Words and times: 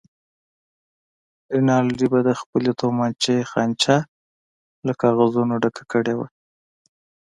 رینالډي 1.55 2.07
به 2.11 2.19
د 2.27 2.29
خپلې 2.41 2.71
تومانچې 2.81 3.35
خانچه 3.51 3.95
له 4.85 4.93
کاغذونو 5.01 5.53
ډکه 5.63 5.83
کړې 5.91 6.13
وه. 6.19 6.27